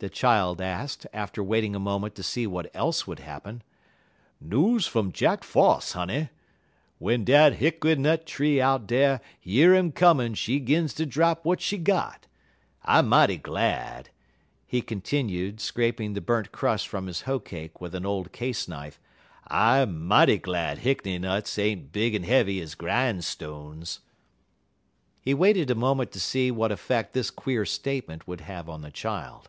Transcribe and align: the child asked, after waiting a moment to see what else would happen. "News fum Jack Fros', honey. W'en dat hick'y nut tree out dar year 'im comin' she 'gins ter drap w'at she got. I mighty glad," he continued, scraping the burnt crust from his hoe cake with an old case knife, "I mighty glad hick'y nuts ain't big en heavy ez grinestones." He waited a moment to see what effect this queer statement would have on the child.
the 0.00 0.08
child 0.08 0.60
asked, 0.60 1.08
after 1.12 1.42
waiting 1.42 1.74
a 1.74 1.78
moment 1.80 2.14
to 2.14 2.22
see 2.22 2.46
what 2.46 2.70
else 2.72 3.04
would 3.04 3.18
happen. 3.18 3.64
"News 4.40 4.86
fum 4.86 5.10
Jack 5.10 5.42
Fros', 5.42 5.90
honey. 5.94 6.28
W'en 7.00 7.24
dat 7.24 7.54
hick'y 7.54 7.98
nut 7.98 8.24
tree 8.24 8.60
out 8.60 8.86
dar 8.86 9.20
year 9.42 9.74
'im 9.74 9.90
comin' 9.90 10.34
she 10.34 10.60
'gins 10.60 10.94
ter 10.94 11.04
drap 11.04 11.38
w'at 11.38 11.60
she 11.60 11.78
got. 11.78 12.28
I 12.84 13.02
mighty 13.02 13.38
glad," 13.38 14.10
he 14.68 14.82
continued, 14.82 15.60
scraping 15.60 16.12
the 16.14 16.20
burnt 16.20 16.52
crust 16.52 16.86
from 16.86 17.08
his 17.08 17.22
hoe 17.22 17.40
cake 17.40 17.80
with 17.80 17.92
an 17.92 18.06
old 18.06 18.30
case 18.30 18.68
knife, 18.68 19.00
"I 19.48 19.84
mighty 19.84 20.38
glad 20.38 20.78
hick'y 20.78 21.18
nuts 21.20 21.58
ain't 21.58 21.90
big 21.90 22.14
en 22.14 22.22
heavy 22.22 22.60
ez 22.62 22.76
grinestones." 22.76 23.98
He 25.20 25.34
waited 25.34 25.72
a 25.72 25.74
moment 25.74 26.12
to 26.12 26.20
see 26.20 26.52
what 26.52 26.70
effect 26.70 27.14
this 27.14 27.32
queer 27.32 27.66
statement 27.66 28.28
would 28.28 28.42
have 28.42 28.68
on 28.68 28.82
the 28.82 28.92
child. 28.92 29.48